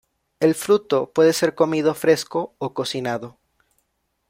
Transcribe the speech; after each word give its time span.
El 0.39 0.55
fruto 0.55 1.11
puede 1.13 1.31
ser 1.31 1.53
comido 1.53 1.93
fresco 1.93 2.55
o 2.57 2.73
cocinado. 2.73 3.37